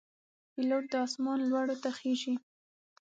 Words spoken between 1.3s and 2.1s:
لوړو ته